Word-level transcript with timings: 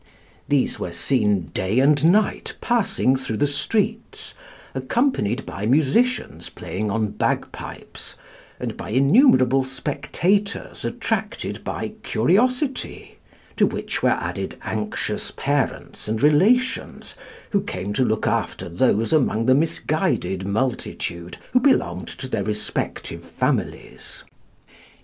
These 0.47 0.79
were 0.79 0.91
seen 0.93 1.51
day 1.53 1.77
and 1.77 2.05
night 2.11 2.55
passing 2.59 3.15
through 3.15 3.37
the 3.37 3.45
streets, 3.45 4.33
accompanied 4.73 5.45
by 5.45 5.67
musicians 5.67 6.49
playing 6.49 6.89
on 6.89 7.09
bagpipes, 7.09 8.15
and 8.59 8.75
by 8.75 8.89
innumerable 8.89 9.63
spectators 9.63 10.83
attracted 10.83 11.63
by 11.63 11.89
curiosity, 12.01 13.19
to 13.57 13.67
which 13.67 14.01
were 14.01 14.09
added 14.09 14.57
anxious 14.63 15.29
parents 15.29 16.07
and 16.07 16.23
relations, 16.23 17.13
who 17.51 17.61
came 17.61 17.93
to 17.93 18.03
look 18.03 18.25
after 18.25 18.67
those 18.69 19.13
among 19.13 19.45
the 19.45 19.53
misguided 19.53 20.47
multitude 20.47 21.37
who 21.51 21.59
belonged 21.59 22.07
to 22.07 22.27
their 22.27 22.43
respective 22.43 23.23
families. 23.23 24.23